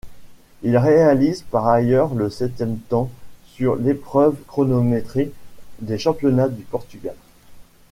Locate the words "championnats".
5.99-6.49